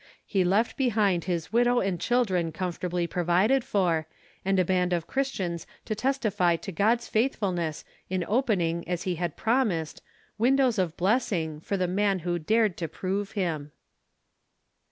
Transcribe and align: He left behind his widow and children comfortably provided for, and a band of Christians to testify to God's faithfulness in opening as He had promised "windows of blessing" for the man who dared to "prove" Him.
He 0.25 0.43
left 0.43 0.77
behind 0.77 1.25
his 1.25 1.53
widow 1.53 1.79
and 1.79 2.01
children 2.01 2.51
comfortably 2.51 3.05
provided 3.05 3.63
for, 3.63 4.07
and 4.43 4.57
a 4.57 4.65
band 4.65 4.93
of 4.93 5.05
Christians 5.05 5.67
to 5.85 5.93
testify 5.93 6.55
to 6.55 6.71
God's 6.71 7.07
faithfulness 7.07 7.85
in 8.09 8.25
opening 8.27 8.83
as 8.87 9.03
He 9.03 9.17
had 9.17 9.37
promised 9.37 10.01
"windows 10.39 10.79
of 10.79 10.97
blessing" 10.97 11.59
for 11.59 11.77
the 11.77 11.87
man 11.87 12.17
who 12.25 12.39
dared 12.39 12.77
to 12.77 12.87
"prove" 12.87 13.33
Him. 13.33 13.73